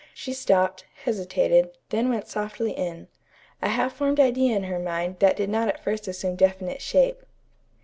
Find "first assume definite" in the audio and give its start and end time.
5.83-6.81